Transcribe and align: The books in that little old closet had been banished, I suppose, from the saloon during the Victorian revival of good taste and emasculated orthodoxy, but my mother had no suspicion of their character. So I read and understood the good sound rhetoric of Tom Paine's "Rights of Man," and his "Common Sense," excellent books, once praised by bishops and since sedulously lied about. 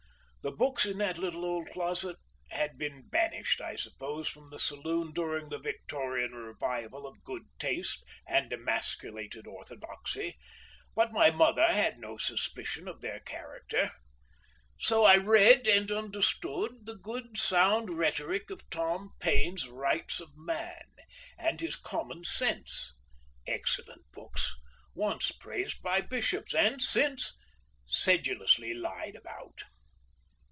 The 0.43 0.51
books 0.51 0.87
in 0.87 0.97
that 0.97 1.19
little 1.19 1.45
old 1.45 1.67
closet 1.69 2.15
had 2.49 2.75
been 2.75 3.07
banished, 3.09 3.61
I 3.61 3.75
suppose, 3.75 4.27
from 4.27 4.47
the 4.47 4.57
saloon 4.57 5.11
during 5.13 5.49
the 5.49 5.59
Victorian 5.59 6.31
revival 6.31 7.05
of 7.05 7.23
good 7.23 7.43
taste 7.59 8.03
and 8.27 8.51
emasculated 8.51 9.45
orthodoxy, 9.45 10.39
but 10.95 11.11
my 11.11 11.29
mother 11.29 11.71
had 11.71 11.99
no 11.99 12.17
suspicion 12.17 12.87
of 12.87 13.01
their 13.01 13.19
character. 13.19 13.91
So 14.79 15.05
I 15.05 15.17
read 15.17 15.67
and 15.67 15.91
understood 15.91 16.87
the 16.87 16.95
good 16.95 17.37
sound 17.37 17.99
rhetoric 17.99 18.49
of 18.49 18.67
Tom 18.71 19.11
Paine's 19.19 19.69
"Rights 19.69 20.19
of 20.19 20.29
Man," 20.35 20.89
and 21.37 21.61
his 21.61 21.75
"Common 21.75 22.23
Sense," 22.23 22.95
excellent 23.45 24.11
books, 24.11 24.55
once 24.95 25.31
praised 25.31 25.83
by 25.83 26.01
bishops 26.01 26.55
and 26.55 26.81
since 26.81 27.37
sedulously 27.85 28.73
lied 28.73 29.15
about. 29.15 29.65